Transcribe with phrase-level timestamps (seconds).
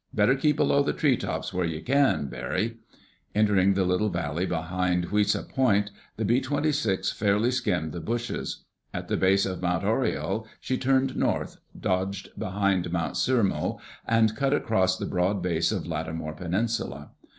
[0.15, 2.77] Better keep below the treetops where you can, Barry."
[3.35, 8.65] Entering the little valley behind Hauisa Point, the B 26 fairly skimmed the bushes.
[8.95, 9.83] At the base of Mt.
[9.83, 13.15] Horiel she turned north, dodged behind Mt.
[13.15, 13.77] Sirimau
[14.07, 17.11] and cut across the broad base of Latimore Peninsula.